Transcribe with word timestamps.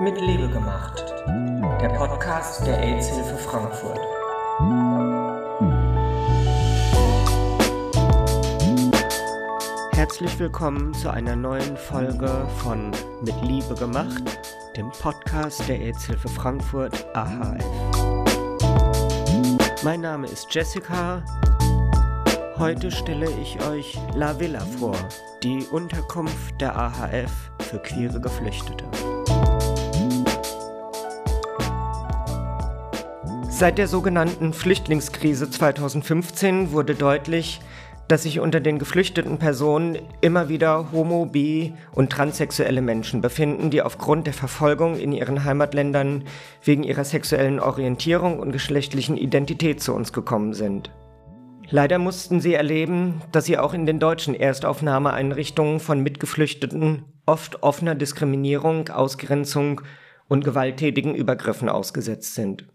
Mit 0.00 0.20
Liebe 0.20 0.48
gemacht. 0.48 1.04
Der 1.80 1.88
Podcast 1.88 2.64
der 2.64 2.78
AIDS-Hilfe 2.78 3.36
Frankfurt. 3.36 3.98
Herzlich 9.92 10.38
willkommen 10.38 10.94
zu 10.94 11.10
einer 11.10 11.34
neuen 11.34 11.76
Folge 11.76 12.46
von 12.58 12.92
Mit 13.24 13.34
Liebe 13.42 13.74
gemacht, 13.74 14.22
dem 14.76 14.88
Podcast 14.90 15.66
der 15.68 15.80
AIDS-Hilfe 15.80 16.28
Frankfurt 16.28 17.04
AHF. 17.16 17.64
Mein 19.82 20.02
Name 20.02 20.28
ist 20.28 20.46
Jessica. 20.54 21.24
Heute 22.56 22.92
stelle 22.92 23.28
ich 23.42 23.60
euch 23.66 23.98
La 24.14 24.38
Villa 24.38 24.60
vor, 24.78 24.96
die 25.42 25.66
Unterkunft 25.72 26.60
der 26.60 26.76
AHF 26.76 27.50
für 27.58 27.78
queere 27.80 28.20
Geflüchtete. 28.20 28.84
Seit 33.58 33.76
der 33.76 33.88
sogenannten 33.88 34.52
Flüchtlingskrise 34.52 35.50
2015 35.50 36.70
wurde 36.70 36.94
deutlich, 36.94 37.60
dass 38.06 38.22
sich 38.22 38.38
unter 38.38 38.60
den 38.60 38.78
geflüchteten 38.78 39.38
Personen 39.38 39.98
immer 40.20 40.48
wieder 40.48 40.92
homo-, 40.92 41.26
bi- 41.26 41.74
und 41.90 42.12
transsexuelle 42.12 42.82
Menschen 42.82 43.20
befinden, 43.20 43.70
die 43.70 43.82
aufgrund 43.82 44.28
der 44.28 44.32
Verfolgung 44.32 44.96
in 44.96 45.10
ihren 45.10 45.42
Heimatländern 45.42 46.22
wegen 46.62 46.84
ihrer 46.84 47.02
sexuellen 47.02 47.58
Orientierung 47.58 48.38
und 48.38 48.52
geschlechtlichen 48.52 49.16
Identität 49.16 49.82
zu 49.82 49.92
uns 49.92 50.12
gekommen 50.12 50.52
sind. 50.52 50.92
Leider 51.68 51.98
mussten 51.98 52.40
sie 52.40 52.54
erleben, 52.54 53.22
dass 53.32 53.46
sie 53.46 53.58
auch 53.58 53.74
in 53.74 53.86
den 53.86 53.98
deutschen 53.98 54.36
Erstaufnahmeeinrichtungen 54.36 55.80
von 55.80 56.00
Mitgeflüchteten 56.00 57.06
oft 57.26 57.60
offener 57.64 57.96
Diskriminierung, 57.96 58.88
Ausgrenzung 58.88 59.80
und 60.28 60.44
gewalttätigen 60.44 61.16
Übergriffen 61.16 61.68
ausgesetzt 61.68 62.36
sind. 62.36 62.68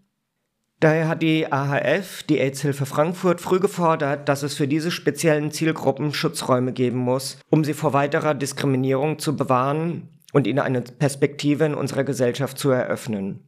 Daher 0.84 1.08
hat 1.08 1.22
die 1.22 1.50
AHF, 1.50 2.24
die 2.24 2.42
AIDS-Hilfe 2.42 2.86
Frankfurt, 2.86 3.40
früh 3.40 3.62
gefordert, 3.62 4.28
dass 4.28 4.44
es 4.44 4.54
für 4.54 4.68
diese 4.68 4.92
speziellen 4.92 5.50
Zielgruppen 5.50 6.14
Schutzräume 6.14 6.74
geben 6.74 6.98
muss, 6.98 7.38
um 7.50 7.64
sie 7.64 7.74
vor 7.74 7.94
weiterer 7.94 8.34
Diskriminierung 8.34 9.18
zu 9.18 9.38
bewahren 9.38 10.10
und 10.34 10.46
ihnen 10.46 10.60
eine 10.60 10.82
Perspektive 10.82 11.64
in 11.64 11.74
unserer 11.74 12.04
Gesellschaft 12.04 12.58
zu 12.58 12.70
eröffnen. 12.70 13.48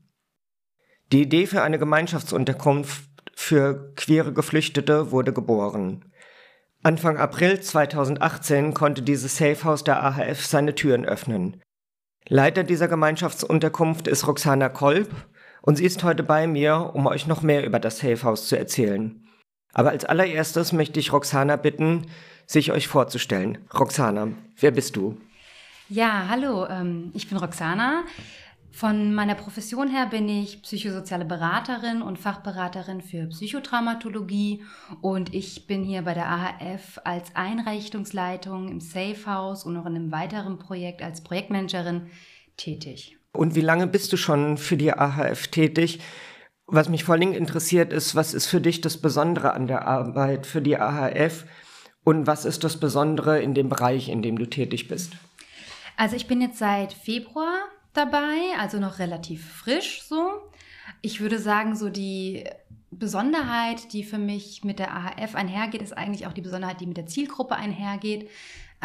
Die 1.11 1.23
Idee 1.23 1.45
für 1.45 1.61
eine 1.61 1.77
Gemeinschaftsunterkunft 1.77 3.03
für 3.33 3.91
queere 3.97 4.31
Geflüchtete 4.31 5.11
wurde 5.11 5.33
geboren. 5.33 6.05
Anfang 6.83 7.17
April 7.17 7.59
2018 7.59 8.73
konnte 8.73 9.01
dieses 9.01 9.35
Safehouse 9.35 9.83
der 9.83 10.01
AHF 10.01 10.45
seine 10.45 10.73
Türen 10.73 11.03
öffnen. 11.03 11.61
Leiter 12.29 12.63
dieser 12.63 12.87
Gemeinschaftsunterkunft 12.87 14.07
ist 14.07 14.25
Roxana 14.25 14.69
Kolb 14.69 15.09
und 15.65 15.77
sie 15.77 15.85
ist 15.85 16.03
heute 16.03 16.23
bei 16.23 16.47
mir, 16.47 16.91
um 16.93 17.07
euch 17.07 17.27
noch 17.27 17.41
mehr 17.41 17.65
über 17.65 17.79
das 17.79 17.99
Safe 17.99 18.21
House 18.23 18.47
zu 18.47 18.57
erzählen. 18.57 19.25
Aber 19.73 19.89
als 19.89 20.05
allererstes 20.05 20.71
möchte 20.71 20.99
ich 20.99 21.11
Roxana 21.11 21.55
bitten, 21.55 22.07
sich 22.45 22.71
euch 22.71 22.87
vorzustellen. 22.87 23.57
Roxana, 23.73 24.29
wer 24.59 24.71
bist 24.71 24.95
du? 24.95 25.17
Ja, 25.89 26.27
hallo, 26.29 26.67
ähm, 26.67 27.11
ich 27.13 27.27
bin 27.27 27.37
Roxana. 27.37 28.03
Von 28.71 29.13
meiner 29.13 29.35
Profession 29.35 29.89
her 29.89 30.05
bin 30.05 30.27
ich 30.27 30.61
psychosoziale 30.61 31.25
Beraterin 31.25 32.01
und 32.01 32.19
Fachberaterin 32.19 33.01
für 33.01 33.27
Psychotraumatologie 33.27 34.63
und 35.01 35.33
ich 35.33 35.65
bin 35.65 35.83
hier 35.83 36.01
bei 36.01 36.13
der 36.13 36.29
AHF 36.29 36.99
als 37.05 37.35
Einrichtungsleitung 37.35 38.67
im 38.67 38.81
Safe 38.81 39.25
House 39.25 39.63
und 39.63 39.73
noch 39.73 39.85
in 39.85 39.95
einem 39.95 40.11
weiteren 40.11 40.59
Projekt 40.59 41.01
als 41.01 41.21
Projektmanagerin 41.21 42.09
tätig. 42.57 43.17
Und 43.35 43.55
wie 43.55 43.61
lange 43.61 43.87
bist 43.87 44.11
du 44.13 44.17
schon 44.17 44.57
für 44.57 44.77
die 44.77 44.93
AHF 44.93 45.47
tätig? 45.47 45.99
Was 46.67 46.89
mich 46.89 47.03
vor 47.03 47.13
allen 47.13 47.21
Dingen 47.21 47.33
interessiert 47.33 47.93
ist, 47.93 48.15
was 48.15 48.33
ist 48.33 48.47
für 48.47 48.61
dich 48.61 48.81
das 48.81 48.97
Besondere 48.97 49.53
an 49.53 49.67
der 49.67 49.87
Arbeit 49.87 50.47
für 50.47 50.61
die 50.61 50.77
AHF 50.77 51.45
und 52.03 52.27
was 52.27 52.45
ist 52.45 52.63
das 52.63 52.79
Besondere 52.79 53.41
in 53.41 53.53
dem 53.53 53.69
Bereich, 53.69 54.09
in 54.09 54.21
dem 54.21 54.37
du 54.37 54.45
tätig 54.45 54.87
bist? 54.87 55.13
Also 55.97 56.15
ich 56.15 56.27
bin 56.27 56.41
jetzt 56.41 56.57
seit 56.57 56.93
Februar 56.93 57.55
dabei, 57.93 58.57
also 58.59 58.79
noch 58.79 58.99
relativ 58.99 59.47
frisch 59.47 60.03
so. 60.03 60.29
Ich 61.01 61.21
würde 61.21 61.39
sagen, 61.39 61.75
so 61.75 61.89
die 61.89 62.45
Besonderheit, 62.91 63.93
die 63.93 64.03
für 64.03 64.17
mich 64.17 64.63
mit 64.63 64.79
der 64.79 64.93
AHF 64.93 65.35
einhergeht, 65.35 65.81
ist 65.81 65.97
eigentlich 65.97 66.27
auch 66.27 66.33
die 66.33 66.41
Besonderheit, 66.41 66.81
die 66.81 66.87
mit 66.87 66.97
der 66.97 67.07
Zielgruppe 67.07 67.55
einhergeht. 67.55 68.29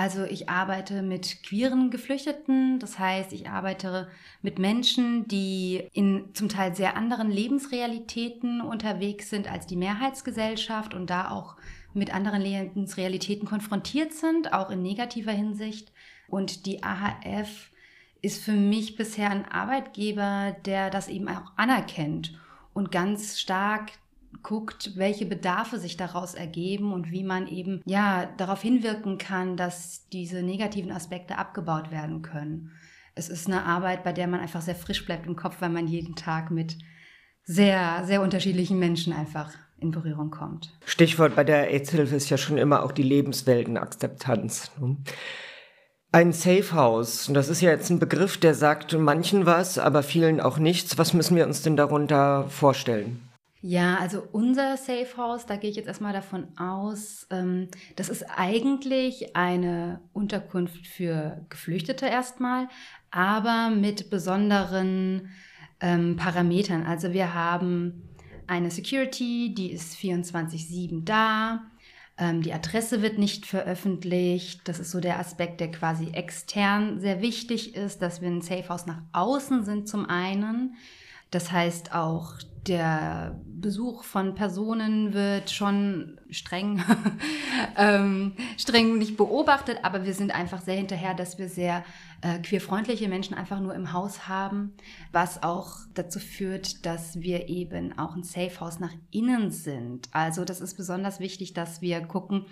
Also 0.01 0.25
ich 0.25 0.49
arbeite 0.49 1.03
mit 1.03 1.43
queeren 1.43 1.91
Geflüchteten, 1.91 2.79
das 2.79 2.99
heißt, 2.99 3.35
ich 3.35 3.51
arbeite 3.51 4.09
mit 4.41 4.59
Menschen, 4.59 5.29
die 5.29 5.91
in 5.93 6.31
zum 6.33 6.49
Teil 6.49 6.75
sehr 6.75 6.97
anderen 6.97 7.31
Lebensrealitäten 7.31 8.63
unterwegs 8.63 9.29
sind 9.29 9.53
als 9.53 9.67
die 9.67 9.77
Mehrheitsgesellschaft 9.77 10.95
und 10.95 11.11
da 11.11 11.31
auch 11.31 11.57
mit 11.93 12.15
anderen 12.15 12.41
Lebensrealitäten 12.41 13.47
konfrontiert 13.47 14.15
sind, 14.15 14.55
auch 14.55 14.71
in 14.71 14.81
negativer 14.81 15.33
Hinsicht. 15.33 15.93
Und 16.29 16.65
die 16.65 16.83
AHF 16.83 17.71
ist 18.23 18.43
für 18.43 18.53
mich 18.53 18.97
bisher 18.97 19.31
ein 19.31 19.45
Arbeitgeber, 19.45 20.57
der 20.65 20.89
das 20.89 21.09
eben 21.09 21.29
auch 21.29 21.53
anerkennt 21.57 22.41
und 22.73 22.91
ganz 22.91 23.39
stark 23.39 23.93
guckt, 24.43 24.93
welche 24.97 25.27
Bedarfe 25.27 25.79
sich 25.79 25.97
daraus 25.97 26.35
ergeben 26.35 26.93
und 26.93 27.11
wie 27.11 27.25
man 27.25 27.47
eben 27.47 27.83
ja 27.85 28.27
darauf 28.37 28.63
hinwirken 28.63 29.19
kann, 29.19 29.57
dass 29.57 30.09
diese 30.09 30.43
negativen 30.43 30.93
Aspekte 30.93 31.39
abgebaut 31.39 31.91
werden 31.91 32.23
können. 32.23 32.71
Es 33.15 33.29
ist 33.29 33.49
eine 33.49 33.65
Arbeit, 33.65 34.05
bei 34.05 34.13
der 34.13 34.29
man 34.29 34.41
einfach 34.41 34.63
sehr 34.63 34.77
frisch 34.77 35.05
bleibt 35.05 35.27
im 35.27 35.37
Kopf, 35.37 35.57
weil 35.61 35.69
man 35.69 35.87
jeden 35.87 36.15
Tag 36.15 36.51
mit 36.51 36.79
sehr, 37.45 38.05
sehr 38.05 38.23
unterschiedlichen 38.23 38.79
Menschen 38.79 39.13
einfach 39.13 39.53
in 39.79 39.91
Berührung 39.91 40.31
kommt. 40.31 40.73
Stichwort 40.85 41.35
bei 41.35 41.45
der 41.45 41.71
AIDS-Hilfe 41.71 42.15
ist 42.15 42.31
ja 42.31 42.39
schon 42.39 42.59
immer 42.59 42.85
auch 42.85 42.93
die 42.93 43.03
Lebensweltenakzeptanz. 43.03 44.71
Ne? 44.79 44.97
Ein 46.13 46.33
Safe 46.33 46.73
House, 46.73 47.31
das 47.33 47.49
ist 47.49 47.61
ja 47.61 47.71
jetzt 47.71 47.89
ein 47.91 47.99
Begriff, 47.99 48.37
der 48.37 48.55
sagt 48.55 48.97
manchen 48.99 49.47
was, 49.47 49.79
aber 49.79 50.03
vielen 50.03 50.41
auch 50.41 50.59
nichts. 50.59 50.99
Was 50.99 51.15
müssen 51.15 51.37
wir 51.37 51.47
uns 51.47 51.63
denn 51.63 51.77
darunter 51.77 52.49
vorstellen? 52.49 53.30
Ja, 53.63 53.99
also 53.99 54.23
unser 54.33 54.79
Safe 54.79 55.17
House, 55.19 55.45
da 55.45 55.57
gehe 55.57 55.69
ich 55.69 55.77
jetzt 55.77 55.87
erstmal 55.87 56.15
davon 56.15 56.49
aus, 56.57 57.27
ähm, 57.31 57.69
das 57.97 58.09
ist 58.09 58.25
eigentlich 58.35 59.37
eine 59.37 60.01
Unterkunft 60.15 60.87
für 60.87 61.45
Geflüchtete 61.51 62.07
erstmal, 62.07 62.69
aber 63.11 63.69
mit 63.69 64.09
besonderen 64.09 65.29
ähm, 65.81 66.17
Parametern. 66.17 66.87
Also 66.87 67.13
wir 67.13 67.35
haben 67.35 68.09
eine 68.47 68.71
Security, 68.71 69.55
die 69.55 69.73
ist 69.73 69.95
24-7 69.97 71.05
da. 71.05 71.63
Ähm, 72.17 72.41
die 72.41 72.55
Adresse 72.55 73.03
wird 73.03 73.19
nicht 73.19 73.45
veröffentlicht. 73.45 74.63
Das 74.69 74.79
ist 74.79 74.91
so 74.91 75.01
der 75.01 75.19
Aspekt, 75.19 75.61
der 75.61 75.71
quasi 75.71 76.13
extern 76.13 76.99
sehr 76.99 77.21
wichtig 77.21 77.75
ist, 77.75 78.01
dass 78.01 78.23
wir 78.23 78.29
ein 78.29 78.41
Safe 78.41 78.69
House 78.71 78.87
nach 78.87 79.03
außen 79.13 79.65
sind 79.65 79.87
zum 79.87 80.07
einen. 80.07 80.77
Das 81.31 81.53
heißt 81.53 81.95
auch, 81.95 82.35
der 82.67 83.41
Besuch 83.47 84.05
von 84.05 84.35
Personen 84.35 85.13
wird 85.13 85.51
schon 85.51 86.19
streng, 86.31 86.83
ähm, 87.77 88.33
streng 88.59 88.99
nicht 88.99 89.17
beobachtet, 89.17 89.79
aber 89.83 90.05
wir 90.05 90.15
sind 90.15 90.35
einfach 90.35 90.61
sehr 90.63 90.77
hinterher, 90.77 91.15
dass 91.15 91.39
wir 91.39 91.49
sehr 91.49 91.85
äh, 92.23 92.39
queerfreundliche 92.39 93.09
Menschen 93.09 93.35
einfach 93.35 93.61
nur 93.61 93.75
im 93.75 93.93
Haus 93.93 94.29
haben, 94.29 94.75
was 95.13 95.43
auch 95.43 95.79
dazu 95.95 96.19
führt, 96.19 96.85
dass 96.85 97.21
wir 97.21 97.49
eben 97.49 97.99
auch 97.99 98.15
ein 98.15 98.25
Safe 98.25 98.61
House 98.61 98.81
nach 98.81 98.93
innen 99.11 99.51
sind. 99.51 100.09
Also 100.13 100.45
das 100.45 100.61
ist 100.61 100.77
besonders 100.77 101.21
wichtig, 101.21 101.55
dass 101.55 101.81
wir 101.81 102.01
gucken, 102.03 102.47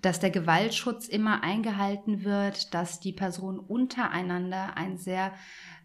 dass 0.00 0.20
der 0.20 0.30
Gewaltschutz 0.30 1.08
immer 1.08 1.42
eingehalten 1.42 2.24
wird, 2.24 2.74
dass 2.74 3.00
die 3.00 3.12
Personen 3.12 3.58
untereinander 3.58 4.76
ein 4.76 4.98
sehr 4.98 5.32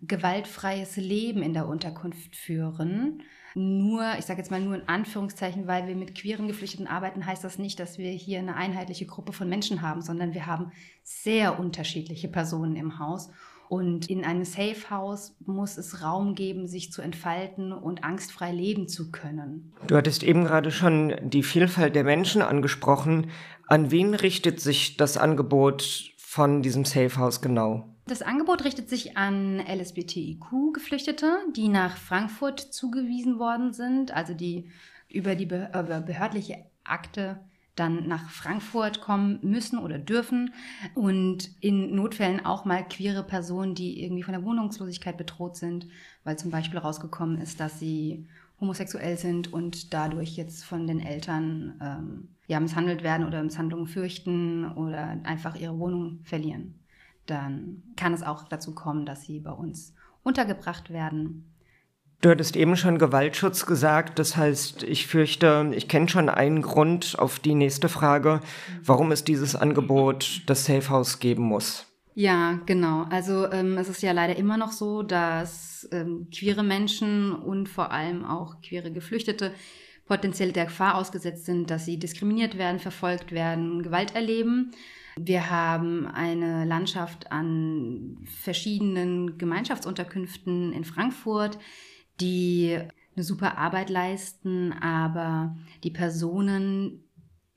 gewaltfreies 0.01 0.97
Leben 0.97 1.41
in 1.41 1.53
der 1.53 1.67
Unterkunft 1.67 2.35
führen. 2.35 3.23
Nur, 3.55 4.03
ich 4.17 4.25
sage 4.25 4.39
jetzt 4.39 4.51
mal 4.51 4.61
nur 4.61 4.75
in 4.75 4.87
Anführungszeichen, 4.87 5.67
weil 5.67 5.87
wir 5.87 5.95
mit 5.95 6.15
queeren 6.15 6.47
Geflüchteten 6.47 6.87
arbeiten, 6.87 7.25
heißt 7.25 7.43
das 7.43 7.57
nicht, 7.57 7.79
dass 7.79 7.97
wir 7.97 8.11
hier 8.11 8.39
eine 8.39 8.55
einheitliche 8.55 9.05
Gruppe 9.05 9.33
von 9.33 9.49
Menschen 9.49 9.81
haben, 9.81 10.01
sondern 10.01 10.33
wir 10.33 10.45
haben 10.45 10.71
sehr 11.03 11.59
unterschiedliche 11.59 12.27
Personen 12.27 12.75
im 12.75 12.99
Haus. 12.99 13.29
Und 13.69 14.09
in 14.09 14.25
einem 14.25 14.45
Safe 14.45 14.89
House 14.89 15.35
muss 15.45 15.77
es 15.77 16.01
Raum 16.01 16.33
geben, 16.33 16.67
sich 16.67 16.91
zu 16.91 17.03
entfalten 17.03 17.71
und 17.71 18.03
angstfrei 18.03 18.51
leben 18.51 18.87
zu 18.87 19.11
können. 19.11 19.73
Du 19.85 19.95
hattest 19.95 20.23
eben 20.23 20.43
gerade 20.43 20.71
schon 20.71 21.15
die 21.21 21.43
Vielfalt 21.43 21.93
der 21.93 22.03
Menschen 22.03 22.41
angesprochen. 22.41 23.29
An 23.67 23.91
wen 23.91 24.15
richtet 24.15 24.59
sich 24.59 24.97
das 24.97 25.17
Angebot 25.17 26.13
von 26.17 26.63
diesem 26.63 26.83
Safe 26.83 27.15
House 27.17 27.41
genau? 27.41 27.87
Das 28.07 28.23
Angebot 28.23 28.65
richtet 28.65 28.89
sich 28.89 29.17
an 29.17 29.59
LSBTIQ-Geflüchtete, 29.59 31.37
die 31.55 31.67
nach 31.67 31.95
Frankfurt 31.95 32.59
zugewiesen 32.59 33.37
worden 33.37 33.71
sind, 33.71 34.11
also 34.11 34.33
die 34.33 34.67
über 35.09 35.35
die 35.35 35.45
behördliche 35.45 36.65
Akte 36.83 37.39
dann 37.75 38.07
nach 38.07 38.29
Frankfurt 38.29 39.01
kommen 39.01 39.39
müssen 39.41 39.79
oder 39.79 39.97
dürfen 39.97 40.53
und 40.95 41.49
in 41.61 41.95
Notfällen 41.95 42.45
auch 42.45 42.65
mal 42.65 42.87
queere 42.87 43.23
Personen, 43.23 43.75
die 43.75 44.03
irgendwie 44.03 44.23
von 44.23 44.33
der 44.33 44.43
Wohnungslosigkeit 44.43 45.17
bedroht 45.17 45.55
sind, 45.55 45.87
weil 46.23 46.37
zum 46.37 46.51
Beispiel 46.51 46.79
rausgekommen 46.79 47.39
ist, 47.39 47.59
dass 47.59 47.79
sie 47.79 48.27
homosexuell 48.59 49.17
sind 49.17 49.53
und 49.53 49.93
dadurch 49.93 50.35
jetzt 50.35 50.65
von 50.65 50.85
den 50.87 50.99
Eltern 50.99 51.79
ähm, 51.81 52.27
ja, 52.47 52.59
misshandelt 52.59 53.03
werden 53.03 53.25
oder 53.25 53.41
Misshandlungen 53.41 53.87
fürchten 53.87 54.69
oder 54.73 55.19
einfach 55.23 55.55
ihre 55.55 55.79
Wohnung 55.79 56.19
verlieren. 56.23 56.79
Dann 57.25 57.83
kann 57.95 58.13
es 58.13 58.23
auch 58.23 58.43
dazu 58.43 58.73
kommen, 58.75 59.05
dass 59.05 59.23
sie 59.23 59.39
bei 59.39 59.51
uns 59.51 59.93
untergebracht 60.23 60.89
werden 60.89 61.45
Du 62.21 62.29
hattest 62.29 62.57
eben 62.57 62.75
schon 62.75 62.97
Gewaltschutz 62.97 63.65
gesagt. 63.65 64.19
Das 64.19 64.35
heißt, 64.35 64.83
ich 64.83 65.07
fürchte, 65.07 65.71
ich 65.73 65.87
kenne 65.87 66.09
schon 66.09 66.27
einen 66.27 66.61
Grund 66.61 67.15
auf 67.17 67.39
die 67.39 67.55
nächste 67.55 67.87
Frage, 67.87 68.41
warum 68.83 69.11
es 69.11 69.23
dieses 69.23 69.55
Angebot 69.55 70.41
das 70.45 70.65
Safe 70.65 70.89
House 70.89 71.19
geben 71.19 71.43
muss. 71.43 71.85
Ja, 72.15 72.59
genau. 72.65 73.05
Also 73.09 73.49
ähm, 73.49 73.77
es 73.77 73.87
ist 73.87 74.01
ja 74.01 74.11
leider 74.11 74.35
immer 74.35 74.57
noch 74.57 74.73
so, 74.73 75.03
dass 75.03 75.87
ähm, 75.93 76.27
queere 76.29 76.63
Menschen 76.63 77.31
und 77.31 77.69
vor 77.69 77.91
allem 77.91 78.25
auch 78.25 78.61
queere 78.61 78.91
Geflüchtete 78.91 79.53
potenziell 80.05 80.51
der 80.51 80.65
Gefahr 80.65 80.95
ausgesetzt 80.95 81.45
sind, 81.45 81.69
dass 81.69 81.85
sie 81.85 81.97
diskriminiert 81.97 82.57
werden, 82.57 82.79
verfolgt 82.79 83.31
werden, 83.31 83.81
Gewalt 83.83 84.15
erleben. 84.15 84.71
Wir 85.17 85.49
haben 85.49 86.07
eine 86.07 86.65
Landschaft 86.65 87.31
an 87.31 88.17
verschiedenen 88.25 89.37
Gemeinschaftsunterkünften 89.37 90.73
in 90.73 90.83
Frankfurt, 90.83 91.59
die 92.21 92.79
eine 93.15 93.23
super 93.23 93.57
Arbeit 93.57 93.89
leisten, 93.89 94.71
aber 94.73 95.55
die 95.83 95.91
Personen 95.91 97.03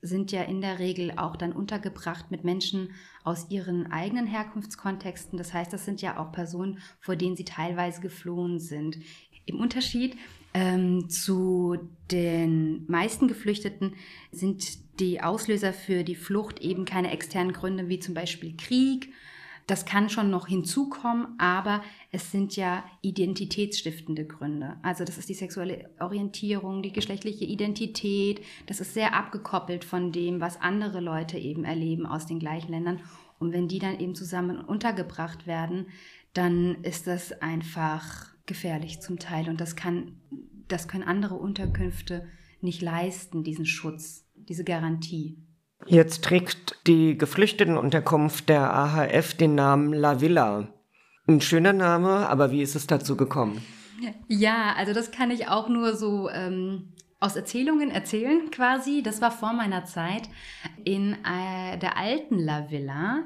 sind 0.01 0.33
ja 0.33 0.43
in 0.43 0.59
der 0.59 0.79
Regel 0.79 1.13
auch 1.15 1.37
dann 1.37 1.53
untergebracht 1.53 2.29
mit 2.29 2.43
Menschen 2.43 2.89
aus 3.23 3.49
ihren 3.49 3.89
eigenen 3.89 4.27
Herkunftskontexten. 4.27 5.37
Das 5.37 5.53
heißt, 5.53 5.71
das 5.71 5.85
sind 5.85 6.01
ja 6.01 6.19
auch 6.19 6.33
Personen, 6.33 6.79
vor 6.99 7.15
denen 7.15 7.37
sie 7.37 7.45
teilweise 7.45 8.01
geflohen 8.01 8.59
sind. 8.59 8.97
Im 9.45 9.59
Unterschied 9.59 10.17
ähm, 10.53 11.09
zu 11.09 11.77
den 12.11 12.85
meisten 12.87 13.29
Geflüchteten 13.29 13.95
sind 14.31 14.99
die 14.99 15.21
Auslöser 15.21 15.71
für 15.73 16.03
die 16.03 16.15
Flucht 16.15 16.59
eben 16.59 16.85
keine 16.85 17.11
externen 17.11 17.53
Gründe 17.53 17.87
wie 17.87 17.99
zum 17.99 18.13
Beispiel 18.13 18.55
Krieg 18.57 19.13
das 19.67 19.85
kann 19.85 20.09
schon 20.09 20.29
noch 20.29 20.47
hinzukommen, 20.47 21.39
aber 21.39 21.81
es 22.11 22.31
sind 22.31 22.55
ja 22.55 22.83
identitätsstiftende 23.01 24.25
Gründe. 24.25 24.77
Also 24.81 25.05
das 25.05 25.17
ist 25.17 25.29
die 25.29 25.33
sexuelle 25.33 25.89
Orientierung, 25.99 26.83
die 26.83 26.91
geschlechtliche 26.91 27.45
Identität. 27.45 28.41
Das 28.65 28.81
ist 28.81 28.93
sehr 28.93 29.13
abgekoppelt 29.13 29.85
von 29.85 30.11
dem, 30.11 30.41
was 30.41 30.59
andere 30.59 30.99
Leute 30.99 31.37
eben 31.37 31.63
erleben 31.63 32.05
aus 32.05 32.25
den 32.25 32.39
gleichen 32.39 32.71
Ländern. 32.71 32.99
Und 33.39 33.53
wenn 33.53 33.67
die 33.67 33.79
dann 33.79 33.99
eben 33.99 34.15
zusammen 34.15 34.59
untergebracht 34.59 35.47
werden, 35.47 35.87
dann 36.33 36.75
ist 36.83 37.07
das 37.07 37.31
einfach 37.41 38.33
gefährlich 38.45 39.01
zum 39.01 39.19
Teil. 39.19 39.49
Und 39.49 39.61
das 39.61 39.75
kann, 39.75 40.19
das 40.67 40.87
können 40.87 41.03
andere 41.03 41.35
Unterkünfte 41.35 42.27
nicht 42.61 42.81
leisten, 42.81 43.43
diesen 43.43 43.65
Schutz, 43.65 44.25
diese 44.35 44.63
Garantie. 44.63 45.37
Jetzt 45.85 46.23
trägt 46.23 46.77
die 46.87 47.17
Geflüchtetenunterkunft 47.17 48.49
der 48.49 48.73
AHF 48.73 49.33
den 49.33 49.55
Namen 49.55 49.93
La 49.93 50.21
Villa. 50.21 50.67
Ein 51.27 51.41
schöner 51.41 51.73
Name, 51.73 52.27
aber 52.29 52.51
wie 52.51 52.61
ist 52.61 52.75
es 52.75 52.87
dazu 52.87 53.15
gekommen? 53.15 53.63
Ja, 54.27 54.73
also 54.75 54.93
das 54.93 55.11
kann 55.11 55.31
ich 55.31 55.47
auch 55.47 55.69
nur 55.69 55.95
so 55.95 56.29
ähm, 56.29 56.93
aus 57.19 57.35
Erzählungen 57.35 57.89
erzählen 57.89 58.51
quasi. 58.51 59.01
Das 59.01 59.21
war 59.21 59.31
vor 59.31 59.53
meiner 59.53 59.85
Zeit 59.85 60.23
in 60.83 61.13
äh, 61.13 61.77
der 61.77 61.97
alten 61.97 62.37
La 62.39 62.69
Villa. 62.69 63.23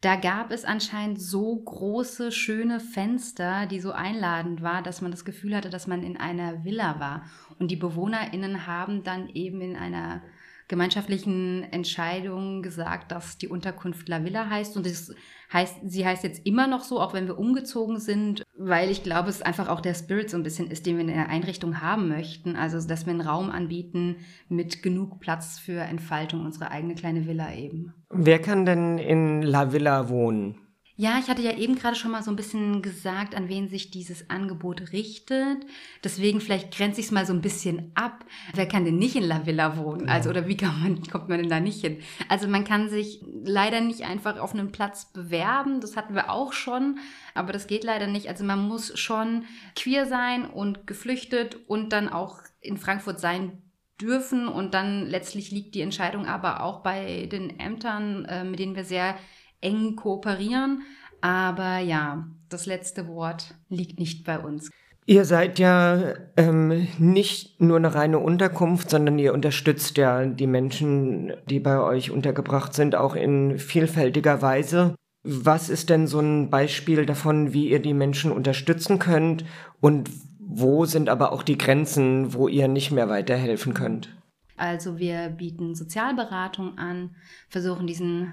Da 0.00 0.16
gab 0.16 0.50
es 0.50 0.64
anscheinend 0.64 1.20
so 1.20 1.56
große, 1.56 2.30
schöne 2.30 2.80
Fenster, 2.80 3.66
die 3.66 3.80
so 3.80 3.92
einladend 3.92 4.62
war, 4.62 4.82
dass 4.82 5.00
man 5.00 5.10
das 5.10 5.24
Gefühl 5.24 5.56
hatte, 5.56 5.70
dass 5.70 5.86
man 5.86 6.02
in 6.02 6.18
einer 6.18 6.64
Villa 6.64 7.00
war. 7.00 7.24
Und 7.58 7.70
die 7.70 7.76
BewohnerInnen 7.76 8.66
haben 8.66 9.02
dann 9.02 9.28
eben 9.30 9.60
in 9.62 9.76
einer 9.76 10.22
gemeinschaftlichen 10.68 11.64
Entscheidung 11.72 12.62
gesagt, 12.62 13.12
dass 13.12 13.38
die 13.38 13.48
Unterkunft 13.48 14.08
La 14.08 14.24
Villa 14.24 14.48
heißt. 14.48 14.76
Und 14.76 14.86
das 14.86 15.14
heißt, 15.52 15.76
sie 15.84 16.06
heißt 16.06 16.24
jetzt 16.24 16.46
immer 16.46 16.66
noch 16.66 16.82
so, 16.82 17.00
auch 17.00 17.12
wenn 17.12 17.26
wir 17.26 17.38
umgezogen 17.38 18.00
sind, 18.00 18.42
weil 18.56 18.90
ich 18.90 19.02
glaube, 19.02 19.28
es 19.28 19.42
einfach 19.42 19.68
auch 19.68 19.80
der 19.80 19.94
Spirit 19.94 20.30
so 20.30 20.36
ein 20.36 20.42
bisschen 20.42 20.70
ist, 20.70 20.86
den 20.86 20.96
wir 20.96 21.02
in 21.02 21.08
der 21.08 21.28
Einrichtung 21.28 21.80
haben 21.80 22.08
möchten. 22.08 22.56
Also, 22.56 22.86
dass 22.86 23.06
wir 23.06 23.12
einen 23.12 23.20
Raum 23.20 23.50
anbieten 23.50 24.16
mit 24.48 24.82
genug 24.82 25.20
Platz 25.20 25.58
für 25.58 25.80
Entfaltung, 25.80 26.44
unsere 26.44 26.70
eigene 26.70 26.94
kleine 26.94 27.26
Villa 27.26 27.54
eben. 27.54 27.92
Wer 28.10 28.40
kann 28.40 28.64
denn 28.64 28.98
in 28.98 29.42
La 29.42 29.72
Villa 29.72 30.08
wohnen? 30.08 30.63
Ja, 30.96 31.18
ich 31.18 31.28
hatte 31.28 31.42
ja 31.42 31.56
eben 31.56 31.74
gerade 31.74 31.96
schon 31.96 32.12
mal 32.12 32.22
so 32.22 32.30
ein 32.30 32.36
bisschen 32.36 32.80
gesagt, 32.80 33.34
an 33.34 33.48
wen 33.48 33.68
sich 33.68 33.90
dieses 33.90 34.30
Angebot 34.30 34.92
richtet. 34.92 35.66
Deswegen 36.04 36.40
vielleicht 36.40 36.72
grenze 36.72 37.00
ich 37.00 37.06
es 37.06 37.12
mal 37.12 37.26
so 37.26 37.32
ein 37.32 37.40
bisschen 37.40 37.90
ab. 37.96 38.24
Wer 38.54 38.68
kann 38.68 38.84
denn 38.84 38.98
nicht 38.98 39.16
in 39.16 39.24
La 39.24 39.44
Villa 39.44 39.76
wohnen? 39.76 40.08
Also, 40.08 40.30
oder 40.30 40.46
wie 40.46 40.56
man, 40.62 41.02
kommt 41.10 41.28
man 41.28 41.38
denn 41.38 41.50
da 41.50 41.58
nicht 41.58 41.80
hin? 41.80 41.98
Also, 42.28 42.46
man 42.46 42.62
kann 42.62 42.88
sich 42.88 43.24
leider 43.42 43.80
nicht 43.80 44.02
einfach 44.02 44.38
auf 44.38 44.54
einen 44.54 44.70
Platz 44.70 45.06
bewerben. 45.12 45.80
Das 45.80 45.96
hatten 45.96 46.14
wir 46.14 46.30
auch 46.30 46.52
schon. 46.52 47.00
Aber 47.34 47.52
das 47.52 47.66
geht 47.66 47.82
leider 47.82 48.06
nicht. 48.06 48.28
Also, 48.28 48.44
man 48.44 48.60
muss 48.60 48.96
schon 48.96 49.46
queer 49.74 50.06
sein 50.06 50.48
und 50.48 50.86
geflüchtet 50.86 51.58
und 51.66 51.92
dann 51.92 52.08
auch 52.08 52.38
in 52.60 52.76
Frankfurt 52.76 53.18
sein 53.18 53.60
dürfen. 54.00 54.46
Und 54.46 54.74
dann 54.74 55.06
letztlich 55.06 55.50
liegt 55.50 55.74
die 55.74 55.80
Entscheidung 55.80 56.26
aber 56.26 56.62
auch 56.62 56.84
bei 56.84 57.26
den 57.26 57.58
Ämtern, 57.58 58.24
äh, 58.26 58.44
mit 58.44 58.60
denen 58.60 58.76
wir 58.76 58.84
sehr 58.84 59.16
eng 59.64 59.96
kooperieren. 59.96 60.82
Aber 61.20 61.78
ja, 61.78 62.28
das 62.48 62.66
letzte 62.66 63.08
Wort 63.08 63.54
liegt 63.68 63.98
nicht 63.98 64.24
bei 64.24 64.38
uns. 64.38 64.70
Ihr 65.06 65.26
seid 65.26 65.58
ja 65.58 66.14
ähm, 66.36 66.88
nicht 66.98 67.60
nur 67.60 67.76
eine 67.76 67.94
reine 67.94 68.18
Unterkunft, 68.18 68.88
sondern 68.88 69.18
ihr 69.18 69.34
unterstützt 69.34 69.98
ja 69.98 70.24
die 70.24 70.46
Menschen, 70.46 71.34
die 71.48 71.60
bei 71.60 71.78
euch 71.78 72.10
untergebracht 72.10 72.72
sind, 72.72 72.94
auch 72.94 73.14
in 73.14 73.58
vielfältiger 73.58 74.40
Weise. 74.40 74.94
Was 75.22 75.68
ist 75.68 75.90
denn 75.90 76.06
so 76.06 76.20
ein 76.20 76.48
Beispiel 76.48 77.04
davon, 77.04 77.52
wie 77.52 77.68
ihr 77.68 77.80
die 77.80 77.94
Menschen 77.94 78.32
unterstützen 78.32 78.98
könnt 78.98 79.44
und 79.80 80.10
wo 80.38 80.86
sind 80.86 81.08
aber 81.10 81.32
auch 81.32 81.42
die 81.42 81.58
Grenzen, 81.58 82.32
wo 82.32 82.48
ihr 82.48 82.68
nicht 82.68 82.90
mehr 82.90 83.08
weiterhelfen 83.08 83.74
könnt? 83.74 84.14
Also 84.56 84.98
wir 84.98 85.28
bieten 85.30 85.74
Sozialberatung 85.74 86.78
an, 86.78 87.16
versuchen 87.48 87.86
diesen 87.86 88.32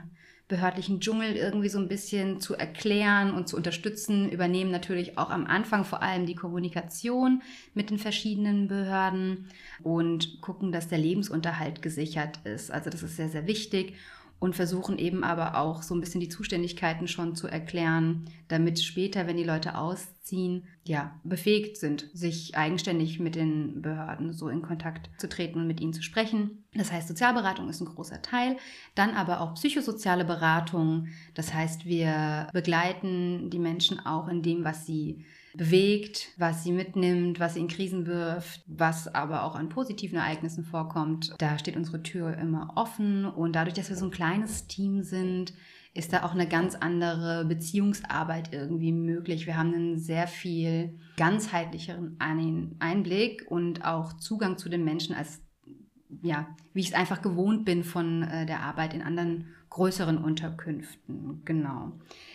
behördlichen 0.51 0.99
Dschungel 0.99 1.37
irgendwie 1.37 1.69
so 1.69 1.79
ein 1.79 1.87
bisschen 1.87 2.41
zu 2.41 2.55
erklären 2.55 3.33
und 3.33 3.47
zu 3.47 3.55
unterstützen, 3.55 4.29
übernehmen 4.29 4.69
natürlich 4.69 5.17
auch 5.17 5.29
am 5.29 5.47
Anfang 5.47 5.85
vor 5.85 6.03
allem 6.03 6.25
die 6.25 6.35
Kommunikation 6.35 7.41
mit 7.73 7.89
den 7.89 7.97
verschiedenen 7.97 8.67
Behörden 8.67 9.47
und 9.81 10.41
gucken, 10.41 10.73
dass 10.73 10.89
der 10.89 10.97
Lebensunterhalt 10.97 11.81
gesichert 11.81 12.39
ist. 12.43 12.69
Also 12.69 12.89
das 12.89 13.01
ist 13.01 13.15
sehr, 13.15 13.29
sehr 13.29 13.47
wichtig 13.47 13.95
und 14.41 14.55
versuchen 14.55 14.97
eben 14.97 15.23
aber 15.23 15.55
auch 15.55 15.83
so 15.83 15.93
ein 15.93 16.01
bisschen 16.01 16.19
die 16.19 16.27
Zuständigkeiten 16.27 17.07
schon 17.07 17.35
zu 17.35 17.47
erklären, 17.47 18.25
damit 18.47 18.81
später, 18.81 19.27
wenn 19.27 19.37
die 19.37 19.43
Leute 19.43 19.77
ausziehen, 19.77 20.63
ja, 20.83 21.19
befähigt 21.23 21.77
sind, 21.77 22.09
sich 22.11 22.57
eigenständig 22.57 23.19
mit 23.19 23.35
den 23.35 23.83
Behörden 23.83 24.33
so 24.33 24.49
in 24.49 24.63
Kontakt 24.63 25.11
zu 25.19 25.29
treten 25.29 25.59
und 25.59 25.67
mit 25.67 25.79
ihnen 25.79 25.93
zu 25.93 26.01
sprechen. 26.01 26.63
Das 26.73 26.91
heißt, 26.91 27.07
Sozialberatung 27.07 27.69
ist 27.69 27.81
ein 27.81 27.85
großer 27.85 28.23
Teil, 28.23 28.57
dann 28.95 29.11
aber 29.11 29.41
auch 29.41 29.53
psychosoziale 29.53 30.25
Beratung. 30.25 31.09
Das 31.35 31.53
heißt, 31.53 31.85
wir 31.85 32.47
begleiten 32.51 33.51
die 33.51 33.59
Menschen 33.59 34.03
auch 34.03 34.27
in 34.27 34.41
dem, 34.41 34.63
was 34.63 34.87
sie 34.87 35.23
bewegt, 35.55 36.29
was 36.37 36.63
sie 36.63 36.71
mitnimmt, 36.71 37.39
was 37.39 37.55
sie 37.55 37.59
in 37.59 37.67
Krisen 37.67 38.05
wirft, 38.05 38.63
was 38.67 39.07
aber 39.13 39.43
auch 39.43 39.55
an 39.55 39.69
positiven 39.69 40.17
Ereignissen 40.17 40.63
vorkommt. 40.63 41.33
Da 41.37 41.57
steht 41.57 41.75
unsere 41.75 42.03
Tür 42.03 42.37
immer 42.37 42.73
offen 42.75 43.25
und 43.25 43.55
dadurch, 43.55 43.73
dass 43.73 43.89
wir 43.89 43.95
so 43.95 44.05
ein 44.05 44.11
kleines 44.11 44.67
Team 44.67 45.03
sind, 45.03 45.53
ist 45.93 46.13
da 46.13 46.23
auch 46.23 46.33
eine 46.33 46.47
ganz 46.47 46.75
andere 46.75 47.43
Beziehungsarbeit 47.45 48.53
irgendwie 48.53 48.93
möglich. 48.93 49.45
Wir 49.45 49.57
haben 49.57 49.73
einen 49.73 49.99
sehr 49.99 50.27
viel 50.27 50.97
ganzheitlicheren 51.17 52.17
Einblick 52.19 53.45
und 53.49 53.83
auch 53.83 54.13
Zugang 54.13 54.57
zu 54.57 54.69
den 54.69 54.85
Menschen 54.85 55.15
als 55.15 55.41
ja, 56.21 56.55
wie 56.73 56.81
ich 56.81 56.89
es 56.89 56.93
einfach 56.93 57.21
gewohnt 57.21 57.65
bin 57.65 57.83
von 57.83 58.23
äh, 58.23 58.45
der 58.45 58.61
Arbeit 58.61 58.93
in 58.93 59.01
anderen 59.01 59.47
größeren 59.71 60.17
Unterkünften. 60.17 61.41
Genau. 61.45 61.93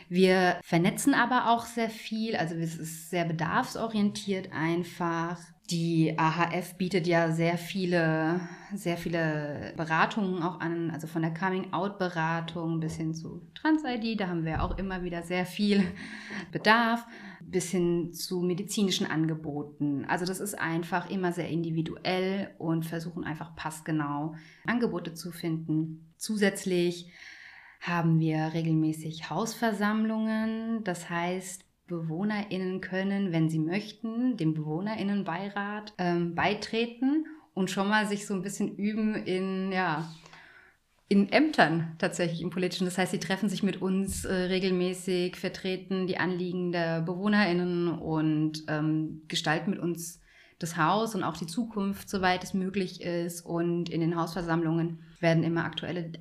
Wir 0.08 0.58
vernetzen 0.64 1.14
aber 1.14 1.50
auch 1.50 1.66
sehr 1.66 1.90
viel, 1.90 2.34
also 2.34 2.54
es 2.56 2.76
ist 2.76 3.10
sehr 3.10 3.24
bedarfsorientiert 3.24 4.52
einfach. 4.52 5.38
Die 5.70 6.14
AHF 6.16 6.76
bietet 6.76 7.06
ja 7.06 7.32
sehr 7.32 7.58
viele, 7.58 8.40
sehr 8.72 8.96
viele 8.96 9.74
Beratungen 9.76 10.42
auch 10.42 10.60
an, 10.60 10.90
also 10.90 11.06
von 11.06 11.22
der 11.22 11.34
Coming-out-Beratung 11.34 12.80
bis 12.80 12.96
hin 12.96 13.14
zu 13.14 13.42
Trans-ID, 13.54 14.20
da 14.20 14.28
haben 14.28 14.44
wir 14.44 14.62
auch 14.62 14.78
immer 14.78 15.02
wieder 15.02 15.22
sehr 15.22 15.44
viel 15.44 15.84
Bedarf, 16.52 17.04
bis 17.48 17.70
hin 17.70 18.12
zu 18.12 18.40
medizinischen 18.40 19.06
Angeboten. 19.06 20.04
Also 20.06 20.24
das 20.24 20.40
ist 20.40 20.58
einfach 20.58 21.08
immer 21.10 21.32
sehr 21.32 21.48
individuell 21.48 22.50
und 22.58 22.84
versuchen 22.84 23.24
einfach 23.24 23.54
passgenau 23.54 24.34
Angebote 24.66 25.14
zu 25.14 25.30
finden. 25.30 26.12
Zusätzlich 26.16 27.10
haben 27.80 28.18
wir 28.18 28.52
regelmäßig 28.52 29.30
Hausversammlungen, 29.30 30.82
das 30.82 31.08
heißt, 31.08 31.64
BewohnerInnen 31.86 32.80
können, 32.80 33.30
wenn 33.30 33.48
sie 33.48 33.60
möchten, 33.60 34.36
dem 34.36 34.54
BewohnerInnenbeirat 34.54 35.94
ähm, 35.98 36.34
beitreten 36.34 37.26
und 37.54 37.70
schon 37.70 37.88
mal 37.88 38.06
sich 38.06 38.26
so 38.26 38.34
ein 38.34 38.42
bisschen 38.42 38.76
üben 38.76 39.14
in, 39.14 39.70
ja, 39.70 40.12
in 41.08 41.30
Ämtern 41.30 41.94
tatsächlich 41.98 42.42
im 42.42 42.50
politischen. 42.50 42.84
Das 42.84 42.98
heißt, 42.98 43.12
sie 43.12 43.20
treffen 43.20 43.48
sich 43.48 43.62
mit 43.62 43.80
uns 43.80 44.24
äh, 44.24 44.32
regelmäßig, 44.34 45.36
vertreten 45.36 46.06
die 46.06 46.18
Anliegen 46.18 46.72
der 46.72 47.02
BewohnerInnen 47.02 47.88
und 47.88 48.64
ähm, 48.68 49.22
gestalten 49.28 49.70
mit 49.70 49.78
uns 49.78 50.20
das 50.58 50.76
Haus 50.76 51.14
und 51.14 51.22
auch 51.22 51.36
die 51.36 51.46
Zukunft, 51.46 52.08
soweit 52.08 52.42
es 52.42 52.54
möglich 52.54 53.02
ist. 53.02 53.42
Und 53.42 53.88
in 53.88 54.00
den 54.00 54.16
Hausversammlungen 54.16 55.00
werden 55.20 55.44
immer 55.44 55.64
aktuelle 55.64 56.12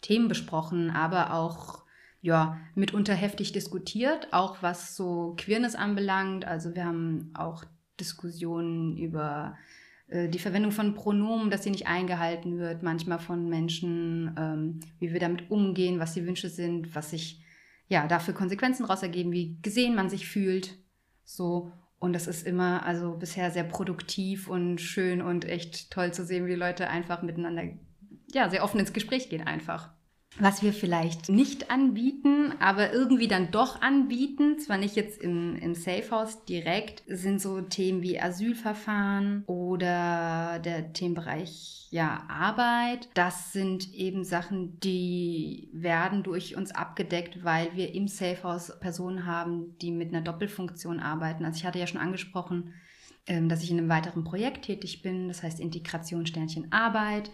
Themen 0.00 0.28
besprochen, 0.28 0.90
aber 0.90 1.34
auch 1.34 1.82
ja, 2.20 2.58
mitunter 2.74 3.14
heftig 3.14 3.52
diskutiert, 3.52 4.32
auch 4.32 4.62
was 4.62 4.96
so 4.96 5.34
Queerness 5.36 5.74
anbelangt. 5.74 6.44
Also 6.46 6.74
wir 6.74 6.84
haben 6.84 7.30
auch 7.34 7.64
Diskussionen 8.00 8.96
über 8.96 9.56
äh, 9.56 9.81
die 10.28 10.38
Verwendung 10.38 10.72
von 10.72 10.94
Pronomen, 10.94 11.50
dass 11.50 11.62
sie 11.62 11.70
nicht 11.70 11.86
eingehalten 11.86 12.58
wird, 12.58 12.82
manchmal 12.82 13.18
von 13.18 13.48
Menschen, 13.48 14.34
ähm, 14.38 14.80
wie 14.98 15.12
wir 15.12 15.20
damit 15.20 15.50
umgehen, 15.50 15.98
was 15.98 16.14
die 16.14 16.26
Wünsche 16.26 16.48
sind, 16.48 16.94
was 16.94 17.10
sich 17.10 17.42
ja 17.88 18.06
dafür 18.06 18.34
Konsequenzen 18.34 18.82
daraus 18.82 19.02
ergeben, 19.02 19.32
wie 19.32 19.58
gesehen 19.62 19.94
man 19.94 20.10
sich 20.10 20.26
fühlt. 20.26 20.76
So. 21.24 21.72
Und 21.98 22.14
das 22.14 22.26
ist 22.26 22.46
immer 22.46 22.84
also 22.84 23.12
bisher 23.12 23.50
sehr 23.50 23.64
produktiv 23.64 24.48
und 24.48 24.80
schön 24.80 25.22
und 25.22 25.44
echt 25.44 25.90
toll 25.90 26.12
zu 26.12 26.24
sehen, 26.24 26.46
wie 26.46 26.54
Leute 26.54 26.88
einfach 26.88 27.22
miteinander 27.22 27.62
ja, 28.32 28.50
sehr 28.50 28.64
offen 28.64 28.80
ins 28.80 28.92
Gespräch 28.92 29.28
gehen 29.28 29.46
einfach. 29.46 29.90
Was 30.38 30.62
wir 30.62 30.72
vielleicht 30.72 31.28
nicht 31.28 31.70
anbieten, 31.70 32.54
aber 32.58 32.92
irgendwie 32.92 33.28
dann 33.28 33.50
doch 33.50 33.82
anbieten, 33.82 34.58
zwar 34.58 34.78
nicht 34.78 34.96
jetzt 34.96 35.20
im, 35.20 35.56
im 35.56 35.74
Safe 35.74 36.10
House 36.10 36.44
direkt, 36.46 37.02
sind 37.06 37.40
so 37.40 37.60
Themen 37.60 38.02
wie 38.02 38.18
Asylverfahren 38.18 39.44
oder 39.46 40.58
der 40.58 40.92
Themenbereich 40.92 41.88
ja, 41.90 42.24
Arbeit. 42.28 43.10
Das 43.12 43.52
sind 43.52 43.92
eben 43.92 44.24
Sachen, 44.24 44.80
die 44.80 45.68
werden 45.74 46.22
durch 46.22 46.56
uns 46.56 46.74
abgedeckt, 46.74 47.44
weil 47.44 47.76
wir 47.76 47.94
im 47.94 48.08
Safe 48.08 48.42
House 48.42 48.72
Personen 48.80 49.26
haben, 49.26 49.76
die 49.82 49.90
mit 49.90 50.08
einer 50.08 50.22
Doppelfunktion 50.22 51.00
arbeiten. 51.00 51.44
Also 51.44 51.58
ich 51.58 51.66
hatte 51.66 51.78
ja 51.78 51.86
schon 51.86 52.00
angesprochen, 52.00 52.72
ähm, 53.26 53.48
dass 53.48 53.62
ich 53.62 53.70
in 53.70 53.78
einem 53.78 53.90
weiteren 53.90 54.24
Projekt 54.24 54.64
tätig 54.64 55.02
bin, 55.02 55.28
das 55.28 55.42
heißt 55.42 55.60
Integration 55.60 56.26
Sternchen 56.26 56.72
Arbeit. 56.72 57.30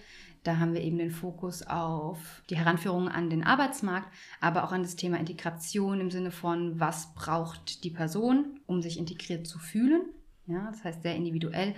Da 0.49 0.59
haben 0.59 0.73
wir 0.73 0.81
eben 0.81 0.97
den 0.97 1.11
Fokus 1.11 1.63
auf 1.63 2.43
die 2.49 2.57
Heranführung 2.57 3.11
an 3.11 3.29
den 3.29 3.45
Arbeitsmarkt, 3.45 4.09
aber 4.41 4.65
auch 4.65 4.73
an 4.73 4.81
das 4.81 4.97
Thema 4.97 5.19
Integration 5.19 6.01
im 6.01 6.11
Sinne 6.11 6.31
von, 6.31 6.81
was 6.81 7.13
braucht 7.13 7.85
die 7.85 7.91
Person, 7.91 8.59
um 8.67 8.81
sich 8.81 8.99
integriert 8.99 9.47
zu 9.47 9.59
fühlen. 9.59 10.01
Ja, 10.49 10.71
das 10.71 10.83
heißt 10.83 11.03
sehr 11.03 11.15
individuell, 11.15 11.75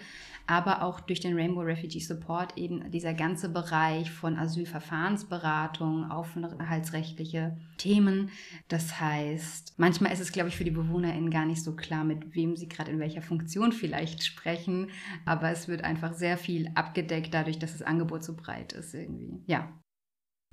aber 0.46 0.82
auch 0.82 1.00
durch 1.00 1.18
den 1.18 1.34
Rainbow 1.34 1.62
Refugee 1.62 1.98
Support 1.98 2.56
eben 2.56 2.88
dieser 2.92 3.14
ganze 3.14 3.48
Bereich 3.48 4.12
von 4.12 4.38
Asylverfahrensberatung, 4.38 6.08
aufenthaltsrechtliche 6.08 7.56
Themen. 7.78 8.30
Das 8.68 9.00
heißt, 9.00 9.74
manchmal 9.78 10.12
ist 10.12 10.20
es, 10.20 10.30
glaube 10.30 10.50
ich, 10.50 10.56
für 10.56 10.62
die 10.62 10.70
BewohnerInnen 10.70 11.30
gar 11.30 11.46
nicht 11.46 11.64
so 11.64 11.74
klar, 11.74 12.04
mit 12.04 12.36
wem 12.36 12.56
sie 12.56 12.68
gerade 12.68 12.92
in 12.92 13.00
welcher 13.00 13.22
Funktion 13.22 13.72
vielleicht 13.72 14.22
sprechen, 14.22 14.90
aber 15.24 15.50
es 15.50 15.66
wird 15.66 15.82
einfach 15.82 16.14
sehr 16.14 16.38
viel 16.38 16.70
abgedeckt 16.76 17.34
dadurch, 17.34 17.58
dass 17.58 17.72
das 17.72 17.82
Angebot 17.82 18.22
so 18.22 18.36
breit 18.36 18.72
ist 18.72 18.94
irgendwie. 18.94 19.42
Ja. 19.46 19.68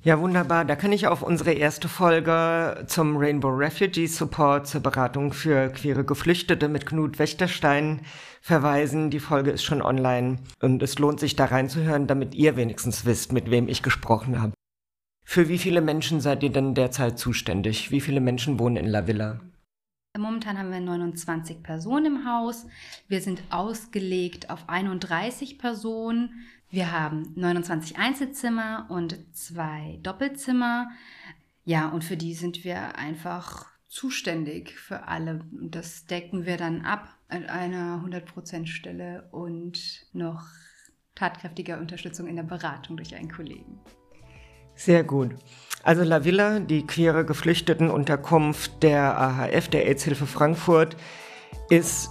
Ja, 0.04 0.20
wunderbar. 0.20 0.64
Da 0.64 0.76
kann 0.76 0.92
ich 0.92 1.08
auf 1.08 1.24
unsere 1.24 1.54
erste 1.54 1.90
Folge 1.90 2.86
zum 2.88 3.18
Rainbow 3.18 3.50
Refugee 3.50 4.06
Support 4.06 4.68
zur 4.68 4.82
Beratung 4.82 5.34
für 5.34 5.70
queere 5.70 6.06
Geflüchtete 6.06 6.70
mit 6.70 6.86
Knut 6.86 7.20
Wächterstein 7.20 8.02
verweisen. 8.40 9.10
Die 9.10 9.20
Folge 9.20 9.52
ist 9.52 9.64
schon 9.64 9.82
online 9.82 10.38
und 10.62 10.84
es 10.84 11.00
lohnt 11.00 11.20
sich 11.20 11.36
da 11.36 11.46
reinzuhören, 11.46 12.08
damit 12.08 12.36
ihr 12.36 12.56
wenigstens 12.56 13.06
wisst, 13.06 13.34
mit 13.34 13.50
wem 13.50 13.68
ich 13.68 13.82
gesprochen 13.82 14.40
habe. 14.40 14.54
Für 15.26 15.50
wie 15.50 15.58
viele 15.58 15.82
Menschen 15.82 16.22
seid 16.22 16.42
ihr 16.44 16.52
denn 16.52 16.74
derzeit 16.74 17.20
zuständig? 17.20 17.92
Wie 17.92 18.00
viele 18.00 18.22
Menschen 18.22 18.60
wohnen 18.60 18.78
in 18.78 18.86
La 18.86 19.08
Villa? 19.08 19.42
Momentan 20.18 20.58
haben 20.58 20.72
wir 20.72 20.80
29 20.80 21.62
Personen 21.64 22.06
im 22.06 22.26
Haus. 22.26 22.66
Wir 23.08 23.22
sind 23.22 23.44
ausgelegt 23.50 24.50
auf 24.50 24.68
31 24.68 25.60
Personen. 25.60 26.48
Wir 26.70 26.92
haben 26.92 27.32
29 27.36 27.98
Einzelzimmer 27.98 28.88
und 28.90 29.18
zwei 29.34 30.00
Doppelzimmer. 30.04 30.90
Ja, 31.64 31.90
und 31.90 32.04
für 32.04 32.18
die 32.18 32.34
sind 32.34 32.64
wir 32.64 32.98
einfach 32.98 33.66
zuständig 33.88 34.72
für 34.72 35.08
alle. 35.08 35.42
Das 35.52 36.06
decken 36.06 36.46
wir 36.46 36.58
dann 36.58 36.82
ab 36.82 37.08
an 37.30 37.46
einer 37.46 38.04
100% 38.06 38.68
Stelle 38.68 39.28
und 39.32 40.06
noch 40.14 40.46
tatkräftiger 41.16 41.80
Unterstützung 41.80 42.28
in 42.28 42.36
der 42.36 42.44
Beratung 42.44 42.98
durch 42.98 43.16
einen 43.16 43.32
Kollegen. 43.32 43.80
Sehr 44.76 45.04
gut. 45.04 45.36
Also 45.84 46.04
La 46.04 46.24
Villa, 46.24 46.60
die 46.60 46.86
queere 46.86 47.26
Geflüchtetenunterkunft 47.26 48.84
der 48.84 49.20
AHF, 49.20 49.70
der 49.70 49.88
AIDS-Hilfe 49.88 50.28
Frankfurt, 50.28 50.96
ist 51.70 52.10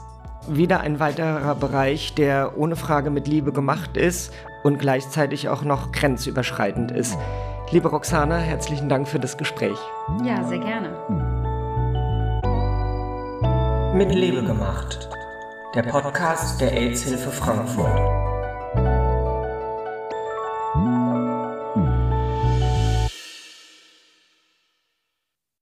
wieder 0.48 0.80
ein 0.80 1.00
weiterer 1.00 1.54
Bereich, 1.54 2.14
der 2.14 2.56
ohne 2.56 2.76
Frage 2.76 3.10
mit 3.10 3.26
Liebe 3.28 3.52
gemacht 3.52 3.96
ist 3.96 4.32
und 4.62 4.78
gleichzeitig 4.78 5.48
auch 5.48 5.62
noch 5.62 5.92
grenzüberschreitend 5.92 6.90
ist. 6.90 7.16
Liebe 7.70 7.88
Roxana, 7.88 8.36
herzlichen 8.36 8.88
Dank 8.88 9.08
für 9.08 9.18
das 9.18 9.36
Gespräch. 9.36 9.78
Ja, 10.24 10.44
sehr 10.44 10.58
gerne. 10.58 10.90
Mit 13.94 14.12
Liebe 14.14 14.42
gemacht. 14.42 15.08
Der 15.74 15.82
Podcast 15.82 16.60
der 16.60 16.72
AIDS-Hilfe 16.72 17.30
Frankfurt. 17.30 18.35